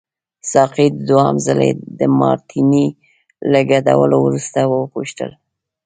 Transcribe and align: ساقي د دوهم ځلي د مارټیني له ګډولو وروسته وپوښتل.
ساقي 0.51 0.87
د 0.93 0.97
دوهم 1.09 1.35
ځلي 1.45 1.71
د 1.99 2.01
مارټیني 2.19 2.87
له 3.51 3.59
ګډولو 3.71 4.17
وروسته 4.21 4.59
وپوښتل. 4.65 5.31